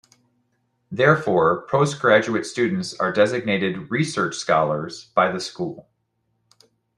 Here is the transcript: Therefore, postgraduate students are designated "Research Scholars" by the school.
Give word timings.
Therefore, 0.89 1.67
postgraduate 1.67 2.47
students 2.47 2.95
are 2.95 3.13
designated 3.13 3.91
"Research 3.91 4.35
Scholars" 4.35 5.11
by 5.13 5.31
the 5.31 5.39
school. 5.39 5.89